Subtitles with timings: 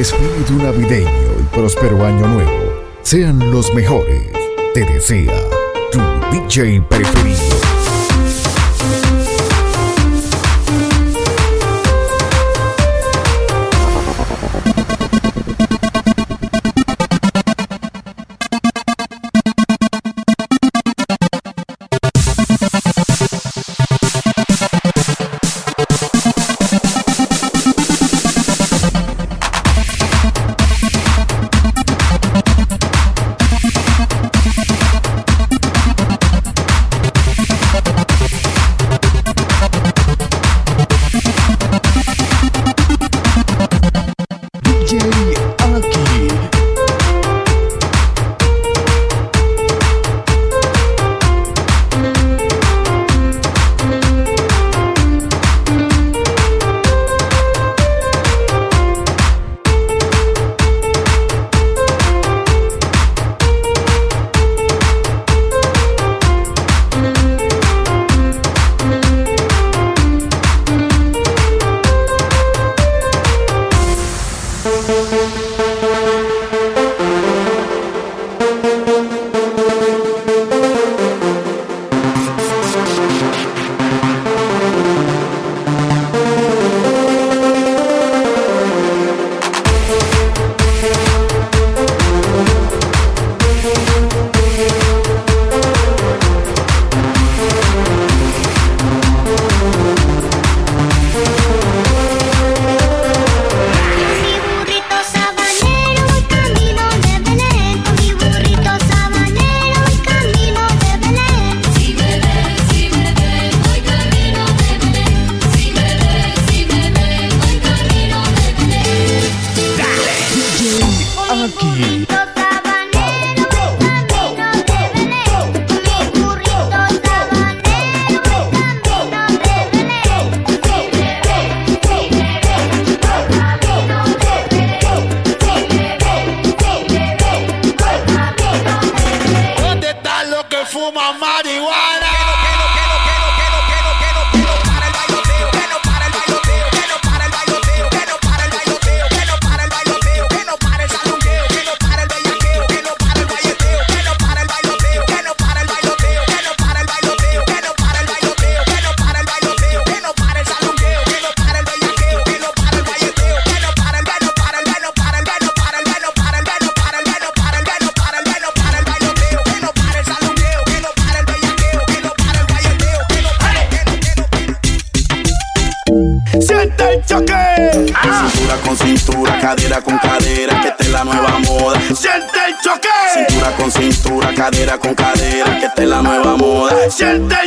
[0.00, 1.08] espíritu navideño
[1.40, 2.68] y próspero año nuevo
[3.02, 4.30] sean los mejores,
[4.74, 5.34] te desea
[5.90, 5.98] tu
[6.30, 7.77] DJ preferido.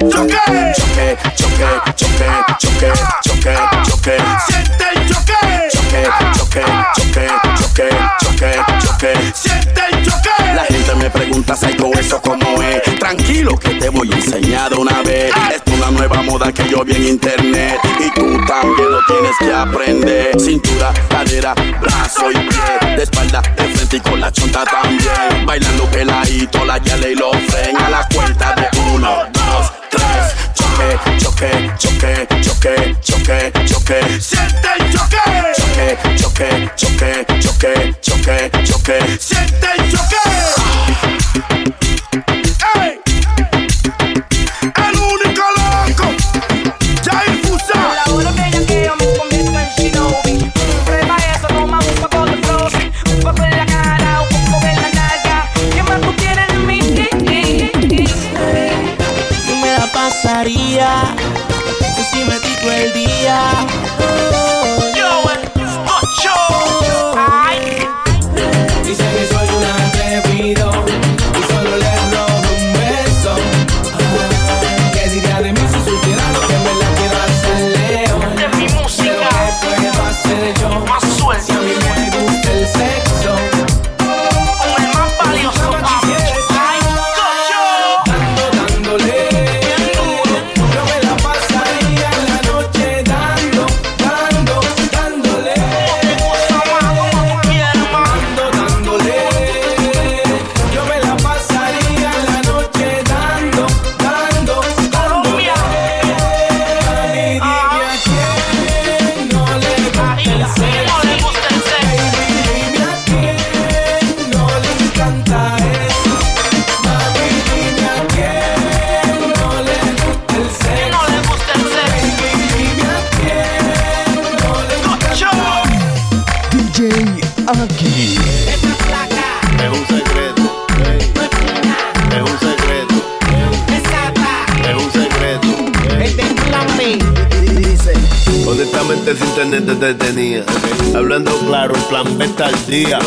[0.10, 0.34] choque,
[0.78, 2.26] choque, choque, choque,
[2.60, 3.56] choque, choque,
[3.88, 4.18] choque.
[4.48, 5.36] Siente el choque,
[5.72, 6.04] choque,
[6.36, 6.64] choque,
[6.98, 7.28] choque,
[7.60, 7.90] choque,
[8.20, 8.52] choque,
[8.82, 9.14] choque.
[9.36, 10.56] Siente choque.
[10.56, 12.82] La gente me pregunta si todo eso como es.
[13.00, 15.32] Tranquilo que te voy a enseñar de una vez.
[15.36, 15.52] Ah.
[15.54, 19.54] Es una nueva moda que yo vi en internet y tú también lo tienes que
[19.54, 20.41] aprender.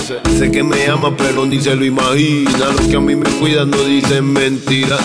[0.05, 2.67] Sé que me ama pero ni se lo imagina.
[2.77, 5.01] Los que a mí me cuidan no dicen mentiras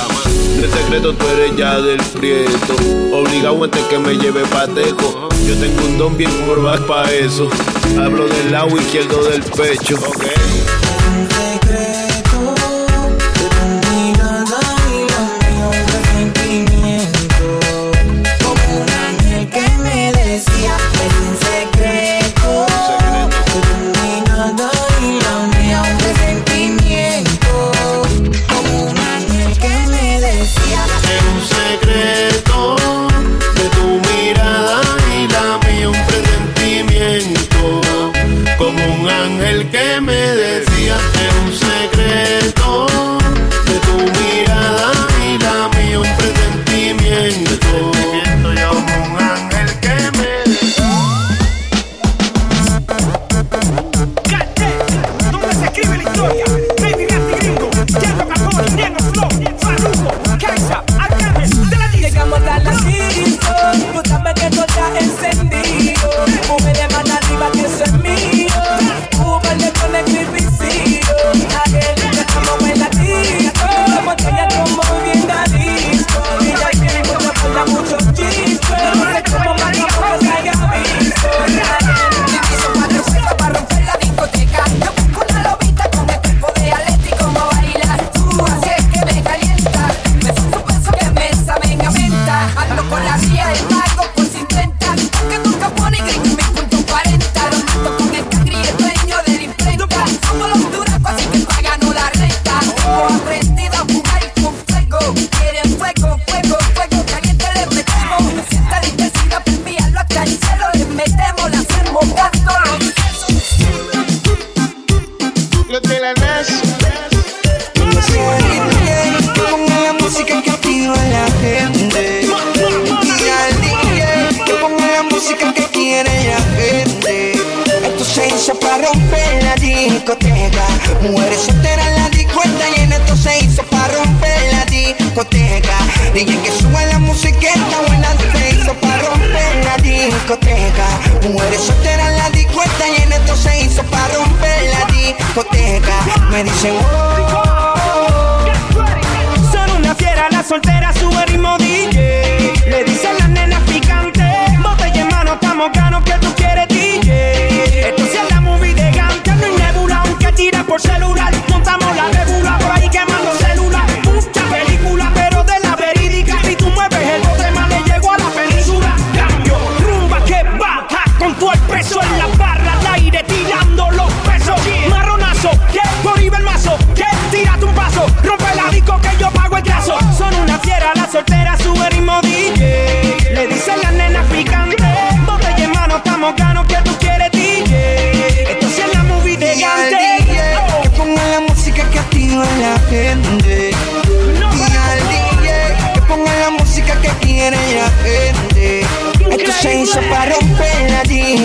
[0.59, 2.75] De secreto tú eres ya del prieto.
[3.13, 7.49] Obligado antes que me lleve pateco Yo tengo un don bien curvas pa' eso.
[7.97, 9.95] Hablo del lado izquierdo del pecho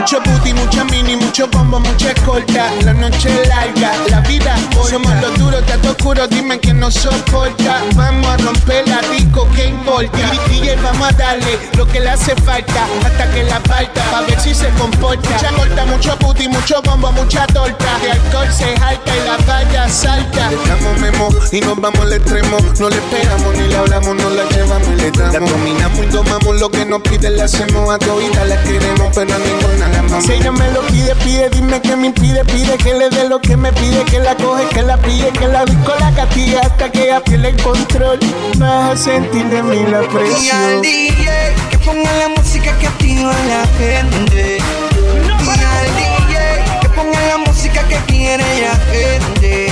[0.00, 2.70] Mucho booty, mucha mini, mucho bombo, mucha escolta.
[2.84, 4.56] La noche larga, la vida
[4.88, 7.82] Somos los duros, datos oscuro, dime quién nos soporta.
[7.94, 10.18] Vamos a romper la disco, ¿qué importa?
[10.48, 14.40] DJ, vamos a darle lo que le hace falta hasta que la falta, a ver
[14.40, 15.28] si se comporta.
[15.28, 17.98] Mucha corta, mucho booty, mucho bombo, mucha torta.
[18.02, 20.50] De alcohol se jalta y la valla salta.
[20.50, 22.56] Estamos memo y nos vamos al extremo.
[22.78, 25.50] No le esperamos ni le hablamos, no la llevamos y le damos.
[25.50, 29.34] La dominamos y tomamos lo que nos pide, le hacemos a todita, la queremos, pero
[29.34, 30.20] a ninguna la.
[30.20, 33.40] Si ella me lo pide, pide, dime que me impide, pide que le dé lo
[33.40, 36.90] que me pide, que la coge, que la pide, que la disco la castiga hasta
[36.90, 38.18] que ella pierde el control.
[38.58, 40.40] Me hace sentir de mí la presión.
[40.42, 44.58] Y al DJ que ponga la música que activa a la gente.
[44.58, 49.66] Y al DJ que ponga la música que quiere la gente.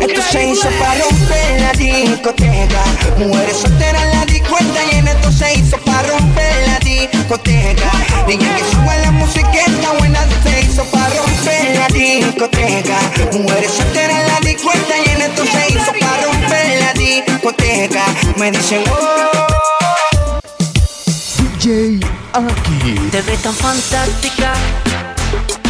[0.00, 2.84] Esto se hizo para romper la discoteca.
[3.18, 7.90] Mujeres solteras cuenta y en esto se hizo para romper la discoteca.
[8.26, 12.98] Niña que suba la musiqueta, buena se hizo para romper la discoteca.
[13.32, 18.04] Mujeres solteras en la discoteca y en esto se hizo para romper la discoteca.
[18.36, 19.44] Me dicen, oh.
[21.38, 22.00] DJ
[22.32, 23.08] Aki.
[23.10, 24.52] Te ves tan fantástica,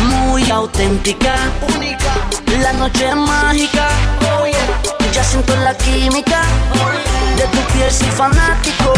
[0.08, 1.34] muy auténtica,
[1.76, 2.14] única.
[2.60, 3.88] La noche es mágica
[5.14, 6.40] ya siento la química
[7.36, 8.92] de tu piel, soy fanático.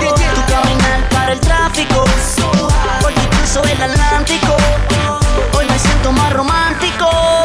[0.00, 2.04] Tu caminar para el tráfico,
[3.06, 4.54] hoy cruzo el Atlántico.
[5.56, 7.41] Hoy me siento más romántico.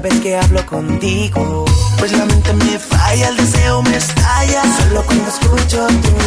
[0.00, 1.64] vez que hablo contigo.
[1.98, 4.62] Pues la mente me falla, el deseo me estalla.
[4.78, 6.17] Solo cuando escucho tu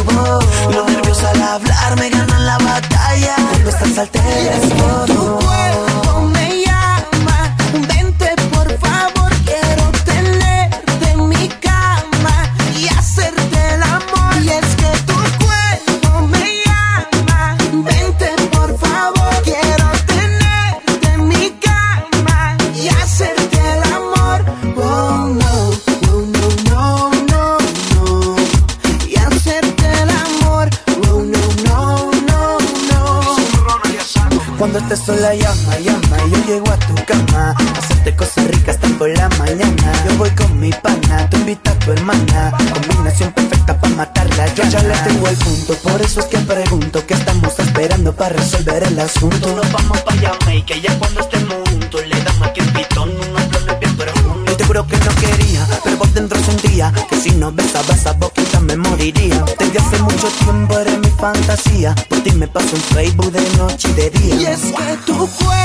[49.02, 49.56] asunto.
[49.56, 53.42] Nos vamos pa' Jamaica y ya cuando estemos juntos le damos aquí un pitón, unos
[53.42, 54.44] planes bien profundos.
[54.46, 58.12] Yo te juro que no quería, pero por dentro sentía que si no besaba esa
[58.12, 59.44] boquita me moriría.
[59.58, 63.88] Desde hace mucho tiempo eres mi fantasía, por ti me paso en Facebook de noche
[63.90, 64.34] y de día.
[64.34, 65.61] Y es que tú puedes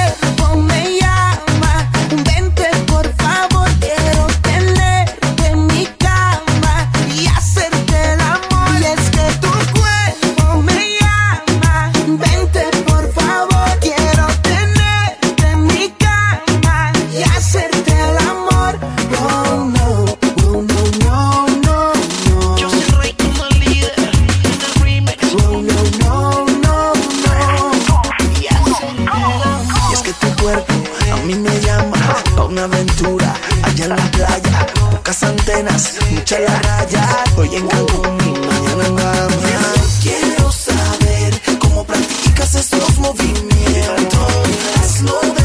[33.77, 37.23] playa, en la playa, pocas antenas, mucha la raya.
[37.37, 39.99] Hoy en Cancún y mañana en Bahamas.
[40.01, 44.33] Quiero saber cómo practicas esos movimientos.
[44.79, 45.36] Hazlo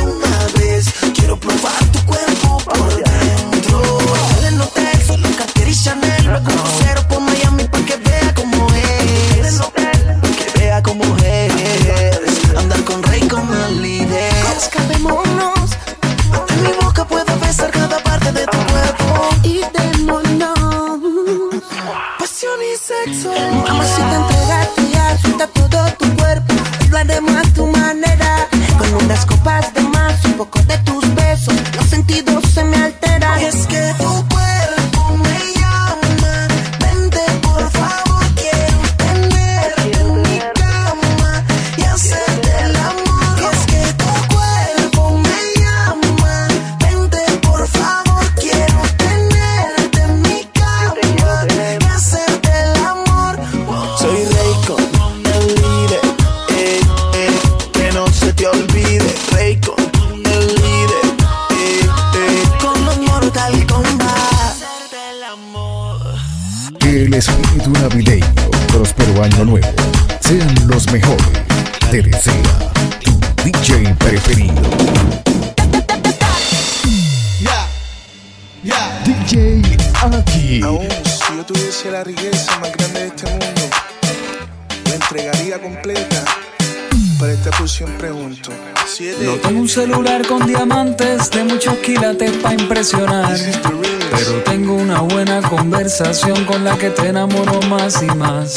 [92.92, 98.54] Pero tengo una buena conversación con la que te enamoro más y más.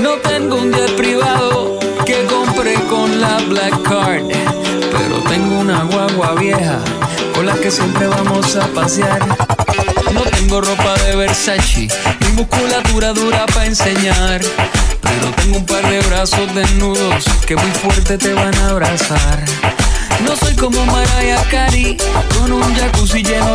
[0.00, 4.24] No tengo un jet privado que compré con la Black Card.
[4.90, 6.78] Pero tengo una guagua vieja
[7.34, 9.20] con la que siempre vamos a pasear.
[10.12, 11.88] No tengo ropa de Versace,
[12.20, 14.40] ni musculatura dura para enseñar.
[15.02, 19.44] Pero tengo un par de brazos desnudos que muy fuerte te van a abrazar.
[20.24, 21.96] No soy como Mariah Carey,
[22.36, 23.54] con un jacuzzi lleno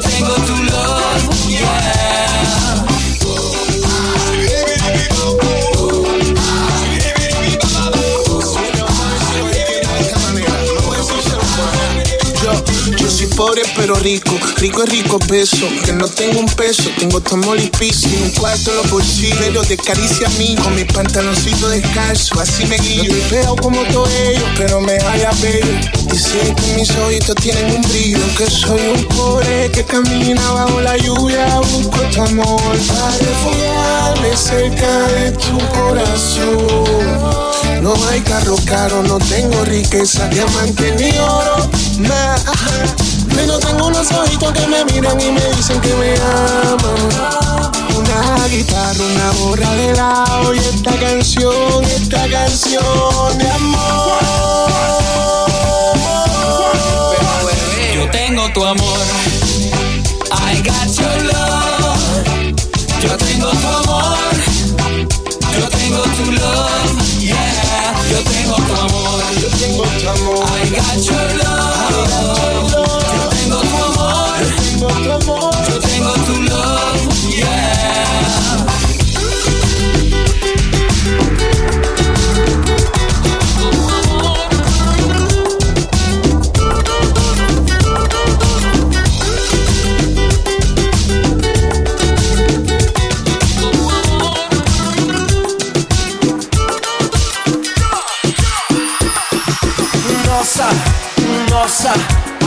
[0.00, 2.15] tengo tu love, yeah.
[13.36, 15.68] Pobre pero rico, rico es rico peso.
[15.84, 17.70] Que no tengo un peso, tengo tu amor y
[18.22, 20.56] un cuarto los bolsillos, de caricia a mí.
[20.62, 23.04] Con mis pantaloncitos descalzo, así me guío.
[23.04, 25.80] No te veo como todo ello, pero me haya bello.
[26.14, 28.18] Sé que mis ojitos tienen un brillo.
[28.36, 31.60] Que soy un pobre que camina bajo la lluvia.
[31.60, 36.96] Busco tu amor para refugiarme cerca de tu corazón.
[37.82, 41.68] No hay carro caro, no tengo riqueza, diamante ni oro.
[41.98, 42.36] Nah.
[43.36, 47.08] Pero tengo unos ojitos que me miran y me dicen que me aman.
[47.96, 54.56] Una guitarra, una borra de lado y esta canción, esta canción de amor.
[57.94, 58.98] Yo tengo tu amor.
[60.32, 62.54] I got your love.
[63.02, 64.16] Yo tengo tu amor.
[65.58, 67.20] Yo tengo tu love.
[67.20, 67.94] Yeah.
[68.10, 69.22] Yo tengo tu amor.
[69.40, 70.46] Yo tengo tu amor.
[70.46, 71.55] I got your love.
[101.66, 101.90] Nossa,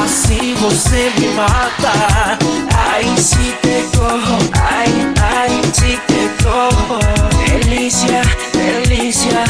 [0.02, 1.92] assim você me mata.
[2.90, 7.00] Ay, si te cojo, ay, ay, si te cojo.
[7.46, 8.22] Delicia,
[8.54, 9.44] delicia,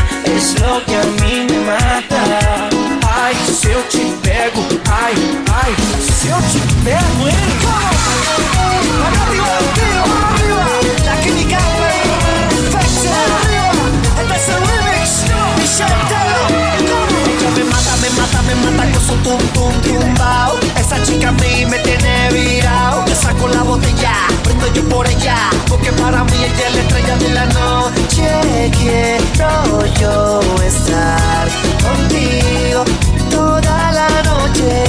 [24.84, 25.50] por ella.
[25.68, 28.72] Porque para mí ella es la estrella de la noche.
[28.78, 31.48] Quiero yo estar
[31.82, 32.84] contigo
[33.30, 34.84] toda la noche.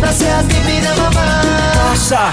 [0.00, 1.42] No seas tímida, mamá.
[1.90, 2.32] Nossa,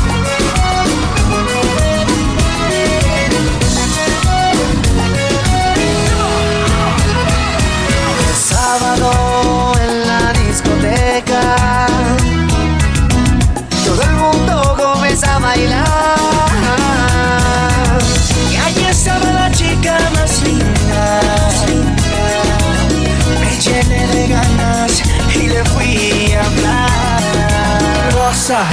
[28.51, 28.67] Nossa,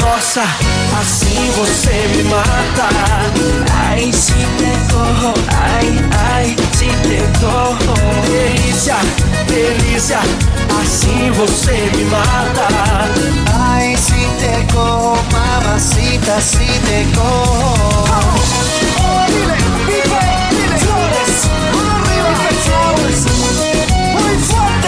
[0.00, 0.42] nossa,
[1.00, 2.88] assim você me mata.
[3.74, 5.98] Ai, se te cojo, ai,
[6.32, 7.94] ai, se te cojo.
[8.28, 8.94] Delícia,
[9.48, 10.20] delícia,
[10.80, 12.68] assim você me mata.
[13.58, 16.64] Ai, se te cojo, mamacita, se
[17.16, 17.74] cojo.
[19.26, 19.56] Dile,
[19.88, 22.30] dile, dile, flores, arriba,
[22.62, 23.20] flores,
[24.14, 24.78] muy fuerte.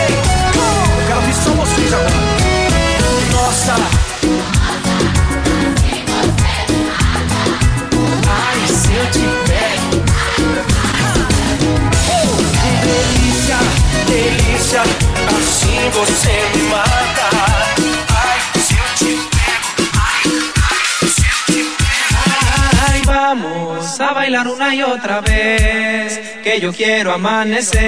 [24.79, 27.81] otra vez que yo quiero amanecer.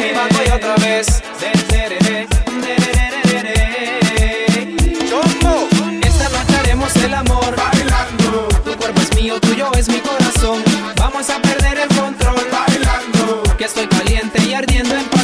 [0.00, 1.22] Mi bajo y otra vez.
[5.08, 5.68] Chombo,
[6.02, 7.54] esta haremos el amor.
[7.56, 8.48] Bailando.
[8.64, 10.64] Tu cuerpo es mío tuyo es mi corazón.
[10.96, 12.40] Vamos a perder el control.
[12.50, 13.42] Bailando.
[13.56, 15.17] Que estoy caliente y ardiendo en paz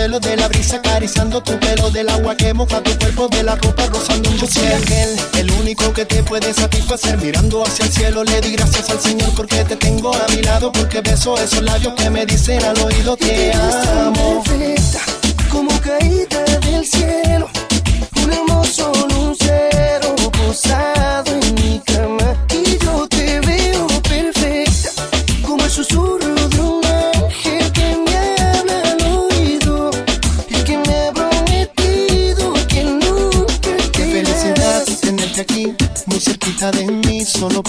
[0.00, 3.54] modelo de la brisa acariciando tu pelo del agua que moja tu cuerpo de la
[3.56, 7.92] ropa rozando un Yo soy aquel, el único que te puede satisfacer mirando hacia el
[7.92, 11.62] cielo le di gracias al Señor porque te tengo a mi lado porque beso esos
[11.62, 14.42] labios que me dicen al oído te amo.
[14.42, 15.00] Perfecta,
[15.50, 17.50] como caída del cielo,
[18.24, 18.99] un hermoso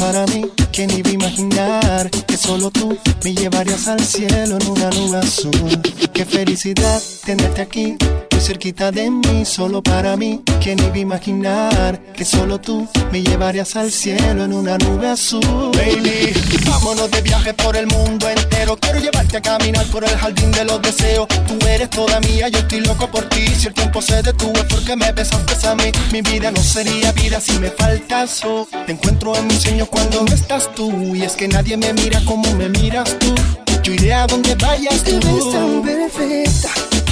[0.01, 4.67] para mí que ni iba a imaginar que solo tú me llevarías al cielo en
[4.67, 5.79] una nube azul.
[6.11, 7.97] Qué felicidad tenerte aquí
[8.41, 10.41] cerquita de mí, solo para mí.
[10.59, 15.71] Que iba a imaginar que solo tú me llevarías al cielo en una nube azul.
[15.73, 16.33] Baby,
[16.67, 18.77] vámonos de viaje por el mundo entero.
[18.77, 21.27] Quiero llevarte a caminar por el jardín de los deseos.
[21.47, 23.47] Tú eres toda mía, yo estoy loco por ti.
[23.47, 25.91] Si el tiempo se detuvo es porque me besaste a mí.
[26.11, 28.67] Mi vida no sería vida si me faltas oh.
[28.85, 31.15] Te encuentro en mis sueños cuando no estás tú.
[31.15, 33.35] Y es que nadie me mira como me miras tú.
[33.83, 35.19] Yo iré a donde vayas tú.
[35.19, 36.69] Te ves tan perfecta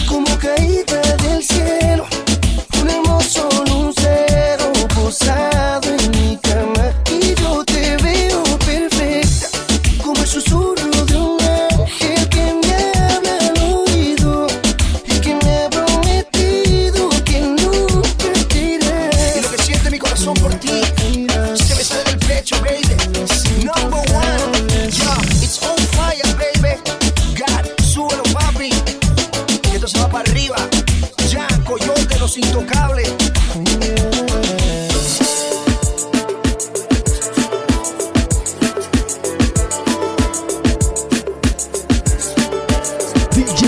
[0.07, 2.05] como caída del cielo.
[2.81, 6.37] Un hermoso lucero posado en mi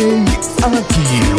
[0.02, 0.26] DJ
[0.64, 1.31] Aki.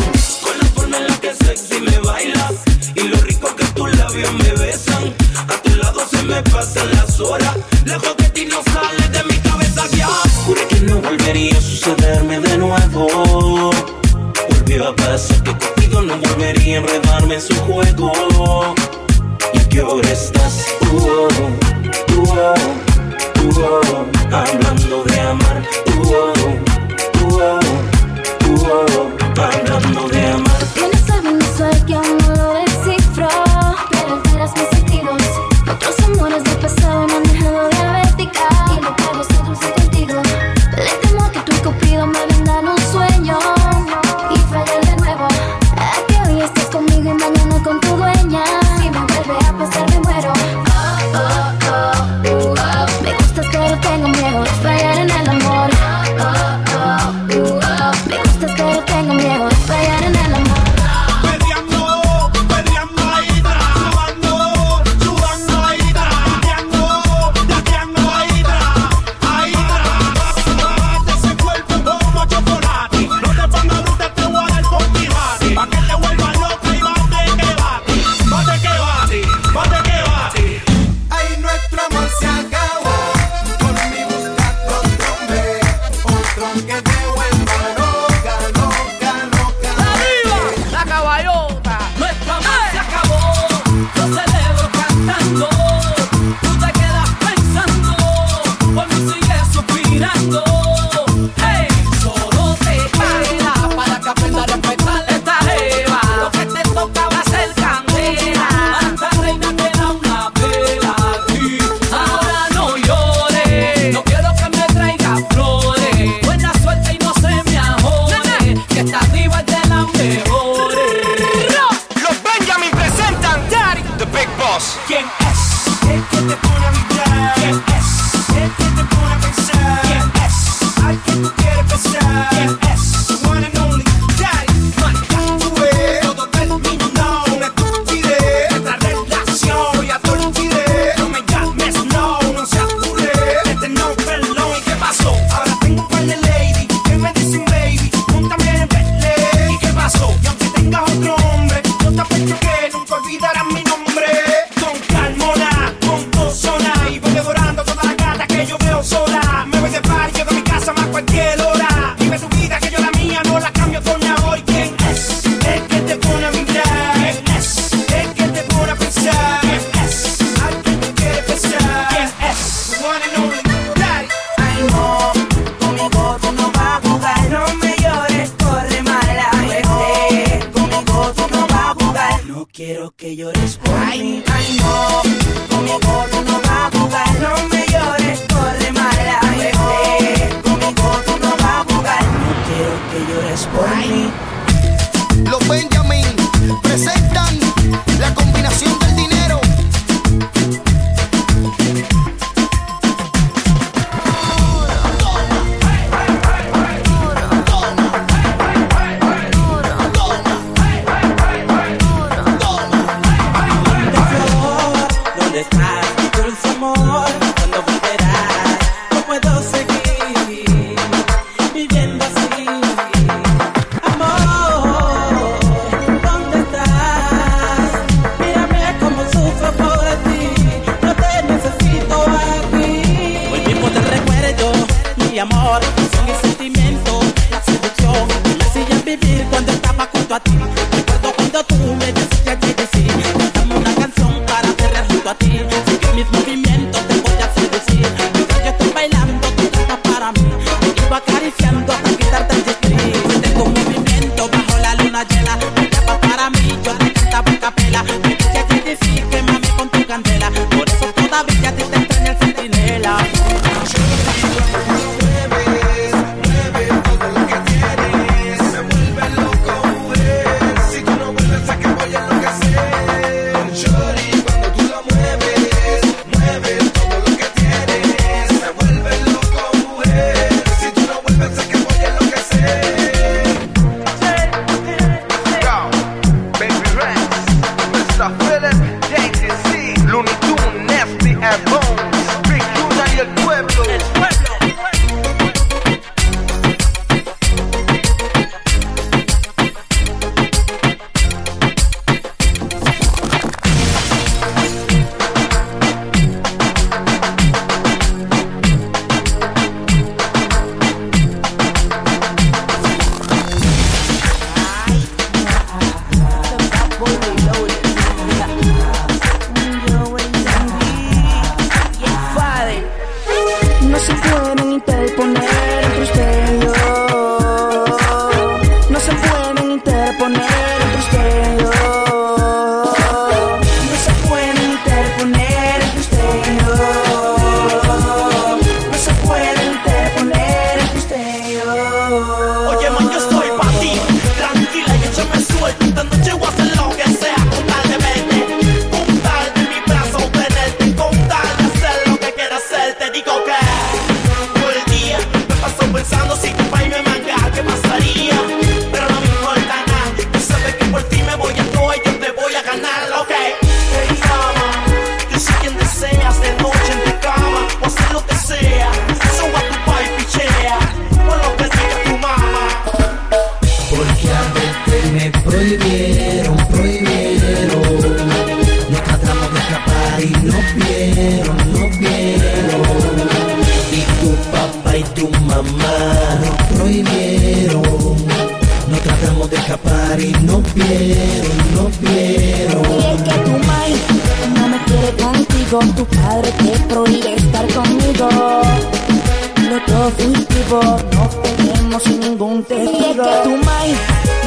[400.53, 400.61] vivo.
[400.93, 402.79] No tenemos ningún testigo.
[402.79, 403.77] Y es que Tu mai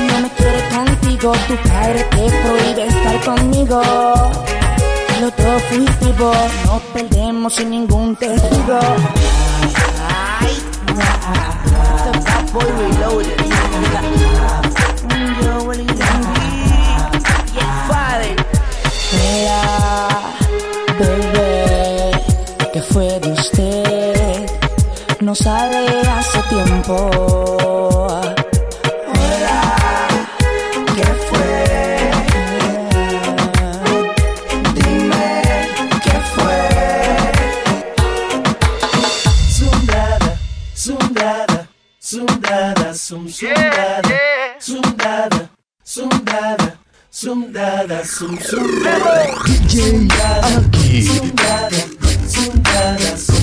[0.08, 1.34] no me quiere contigo.
[1.48, 3.82] Tu padre te prohíbe estar conmigo.
[5.22, 6.32] Lo todo fugitivo.
[6.66, 8.80] No perdemos sin ningún testigo.
[10.40, 10.58] Ay,
[10.88, 11.62] nah.
[12.06, 13.40] The bad boy reloaded.
[15.42, 15.54] Yo,
[17.54, 18.36] yeah, father.
[21.00, 22.12] Bebé,
[22.74, 24.46] que fue de usted?
[25.22, 25.85] No sabe
[26.56, 27.26] tiempo.
[47.16, 50.08] Sundada, sum, sundada, DJ
[50.58, 51.02] Aki.
[51.02, 51.78] Sundada,
[52.28, 53.35] sundada, sundada.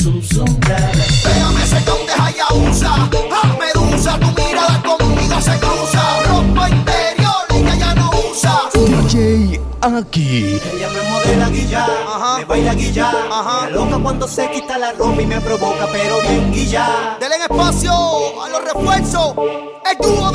[0.00, 0.92] subsombrar.
[1.24, 3.10] Déjame secón de Hayausa, a
[3.42, 6.02] ah, Medusa, tu mirada como conmigo se cruza.
[6.28, 8.62] Ropa interior, ella ya no usa.
[8.74, 10.60] DJ Aki.
[10.72, 11.86] Ella me modela guilla,
[12.38, 13.10] me baila guilla.
[13.30, 13.66] Ajá.
[13.66, 17.16] Me loca cuando se quita la ropa y me provoca, pero bien guilla.
[17.20, 17.92] Dele en espacio
[18.42, 19.34] a los refuerzos,
[19.90, 20.29] el dúo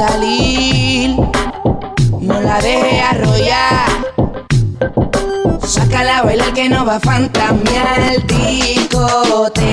[0.00, 1.12] salir,
[2.20, 3.90] no la deje arrollar.
[5.62, 9.68] Sácala a bailar que no va a fantasmear discoteca.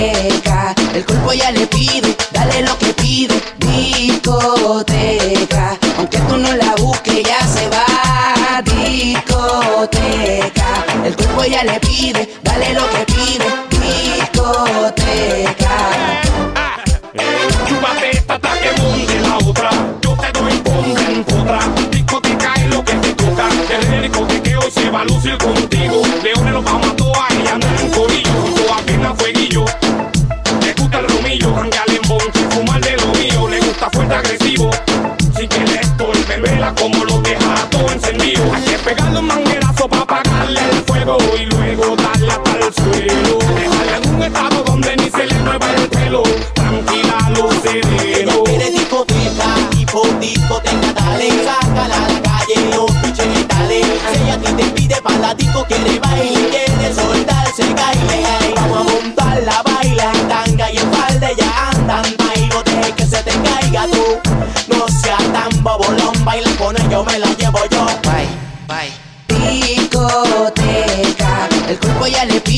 [0.94, 5.78] El cuerpo ya le pide, dale lo que pide, discoteca.
[5.98, 7.86] Aunque tú no la busques, ya se va
[8.74, 10.68] discoteca.
[11.06, 13.17] El cuerpo ya le pide, dale lo que pide.
[24.98, 26.02] va a lucir contigo.
[26.24, 28.32] Leones los vamos a toa y andan en corillo.
[28.56, 29.66] Toa pina fueguillo.
[30.62, 33.48] Le gusta el romillo, janguear en bonche, fumar de lo mío.
[33.48, 34.72] Le gusta fuerte agresivo.
[35.36, 38.44] Sin que le estorbe, vela como lo deja todo encendido.
[38.54, 41.97] Hay que pegarle un manguerazo para apagarle el fuego y luego
[55.28, 58.24] ratico quiere bailar y quiere soltarse, caile.
[58.40, 58.54] Hey.
[58.56, 63.24] Vamos a juntar la baila en tanga y en falda, ya andan, bailote que se
[63.24, 64.06] te caiga tú.
[64.68, 67.86] No seas tan bobolón, baila con ellos, me la llevo yo.
[68.04, 68.30] Bye,
[68.68, 68.92] bye.
[69.52, 71.32] Discoteca,
[71.68, 72.57] el cuerpo ya le pide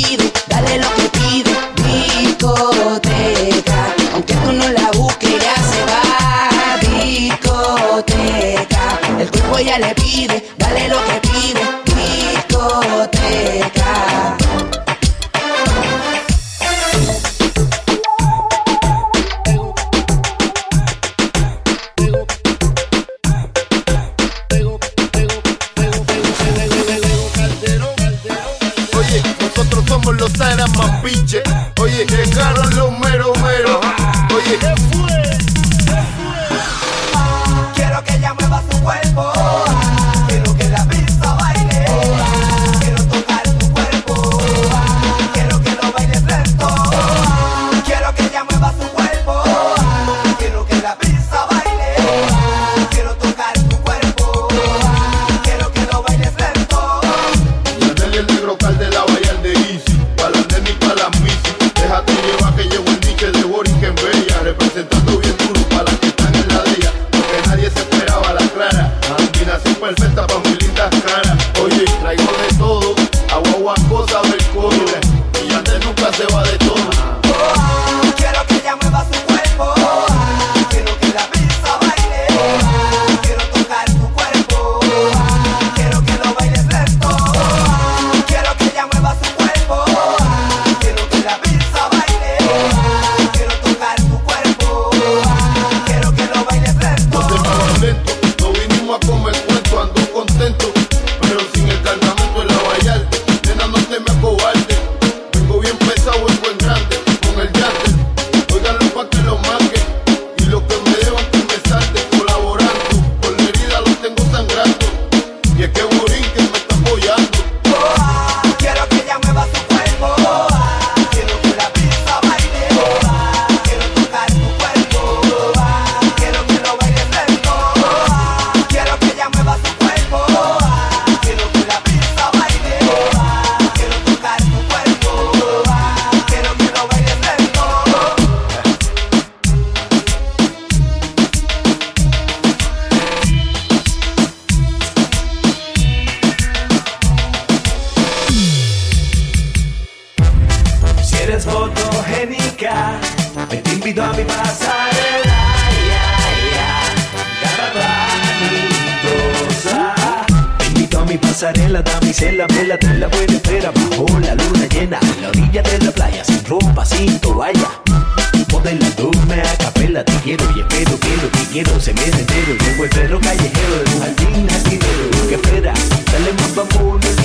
[175.74, 177.19] Tell him I'm the vamos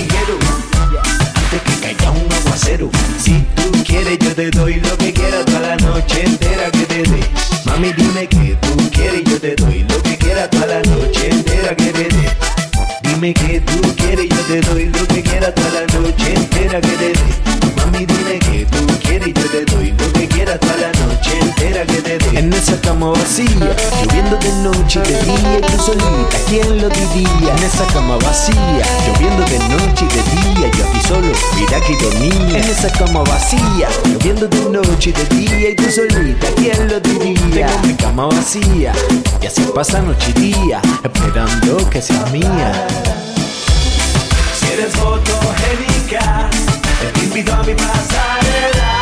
[32.97, 37.67] cama vacía Lloviendo de noche y de día Y tú solita, ¿quién lo diría?
[37.67, 38.93] Tengo mi cama vacía
[39.41, 42.87] Y así pasa noche y día Esperando que seas mía
[44.59, 46.49] Si eres fotogénica
[47.13, 48.94] Te invito a mi pasarela